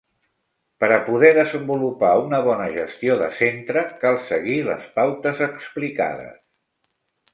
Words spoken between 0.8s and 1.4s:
Per a poder